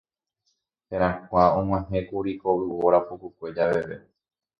[0.91, 3.97] Herakuã og̃uahẽkuri ko yvóra pukukue javeve.